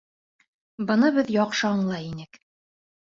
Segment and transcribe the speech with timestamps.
[0.91, 2.41] Быны беҙ яҡшы аңлай инек.